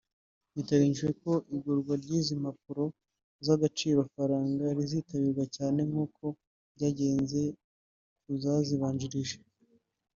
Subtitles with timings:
[0.53, 2.83] Bitegerejwe ko igurwa ry’izi mpapuro
[3.45, 6.23] z’agaciro-faranga rizitabirwa cyane nk’uko
[6.75, 7.41] byagenze
[8.21, 9.37] ku zazibanjirije